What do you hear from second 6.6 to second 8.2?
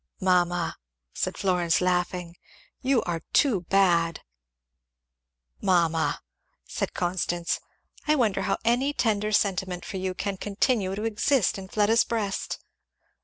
said Constance, "I